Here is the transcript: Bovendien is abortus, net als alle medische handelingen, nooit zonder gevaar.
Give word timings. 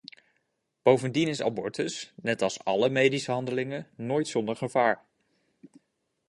Bovendien 0.81 1.27
is 1.27 1.39
abortus, 1.41 2.11
net 2.15 2.41
als 2.41 2.63
alle 2.63 2.89
medische 2.89 3.31
handelingen, 3.31 3.87
nooit 3.95 4.27
zonder 4.27 4.55
gevaar. 4.55 5.05